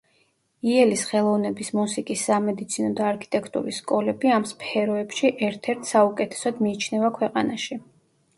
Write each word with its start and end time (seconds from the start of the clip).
იელის 0.67 1.01
ხელოვნების, 1.09 1.69
მუსიკის, 1.79 2.23
სამედიცინო 2.29 2.89
და 3.01 3.05
არქიტექტურის 3.09 3.83
სკოლები 3.85 4.33
ამ 4.39 4.47
სფეროებში 4.53 5.31
ერთ-ერთ 5.51 5.87
საუკეთესოდ 5.93 6.65
მიიჩნევა 6.67 7.13
ქვეყანაში. 7.21 7.81